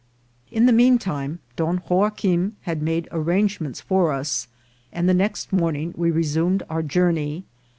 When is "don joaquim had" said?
1.55-2.81